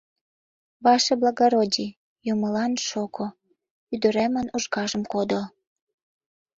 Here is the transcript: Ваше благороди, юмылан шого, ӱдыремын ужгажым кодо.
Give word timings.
Ваше 0.85 1.13
благороди, 1.21 1.87
юмылан 2.31 2.73
шого, 2.87 3.27
ӱдыремын 3.93 4.47
ужгажым 4.55 5.03
кодо. 5.13 5.41